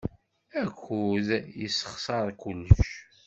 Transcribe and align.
Akud 0.61 1.27
yessexṣar 1.61 2.27
kullec. 2.41 2.87